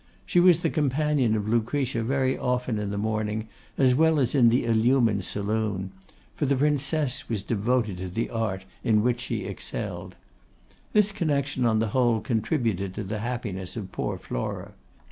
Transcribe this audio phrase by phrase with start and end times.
[0.25, 4.49] She was the companion of Lucretia very often in the morning as well as in
[4.49, 5.91] the illumined saloon;
[6.33, 10.15] for the Princess was devoted to the art in which she excelled.
[10.93, 14.71] This connexion on the whole contributed to the happiness of poor Flora.